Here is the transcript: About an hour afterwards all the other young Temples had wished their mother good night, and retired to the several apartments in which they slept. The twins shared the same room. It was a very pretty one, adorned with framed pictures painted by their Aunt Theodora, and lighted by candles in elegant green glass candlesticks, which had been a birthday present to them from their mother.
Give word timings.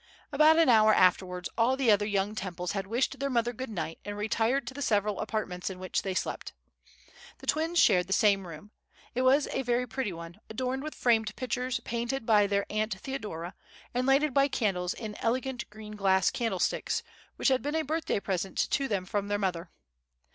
About 0.31 0.57
an 0.57 0.67
hour 0.67 0.95
afterwards 0.95 1.47
all 1.59 1.77
the 1.77 1.91
other 1.91 2.07
young 2.07 2.33
Temples 2.33 2.71
had 2.71 2.87
wished 2.87 3.19
their 3.19 3.29
mother 3.29 3.53
good 3.53 3.69
night, 3.69 3.99
and 4.03 4.17
retired 4.17 4.65
to 4.65 4.73
the 4.73 4.81
several 4.81 5.19
apartments 5.19 5.69
in 5.69 5.77
which 5.77 6.01
they 6.01 6.15
slept. 6.15 6.53
The 7.37 7.45
twins 7.45 7.77
shared 7.77 8.07
the 8.07 8.11
same 8.11 8.47
room. 8.47 8.71
It 9.13 9.21
was 9.21 9.47
a 9.51 9.61
very 9.61 9.85
pretty 9.85 10.11
one, 10.11 10.39
adorned 10.49 10.81
with 10.81 10.95
framed 10.95 11.35
pictures 11.35 11.81
painted 11.81 12.25
by 12.25 12.47
their 12.47 12.65
Aunt 12.71 12.99
Theodora, 12.99 13.53
and 13.93 14.07
lighted 14.07 14.33
by 14.33 14.47
candles 14.47 14.95
in 14.95 15.13
elegant 15.19 15.69
green 15.69 15.95
glass 15.95 16.31
candlesticks, 16.31 17.03
which 17.35 17.49
had 17.49 17.61
been 17.61 17.75
a 17.75 17.83
birthday 17.83 18.19
present 18.19 18.57
to 18.71 18.87
them 18.87 19.05
from 19.05 19.27
their 19.27 19.37
mother. 19.37 19.69